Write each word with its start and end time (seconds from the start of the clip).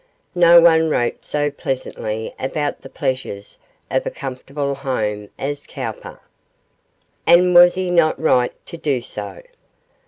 No 0.33 0.59
one 0.59 0.89
wrote 0.89 1.23
so 1.23 1.51
pleasantly 1.51 2.33
about 2.39 2.81
the 2.81 2.89
pleasures 2.89 3.59
of 3.91 4.03
a 4.03 4.09
comfortable 4.09 4.73
room 4.83 5.29
as 5.37 5.67
Cowper. 5.67 6.19
And 7.27 7.53
was 7.53 7.75
he 7.75 7.91
not 7.91 8.19
right 8.19 8.65
to 8.65 8.77
do 8.77 9.01
so? 9.01 9.43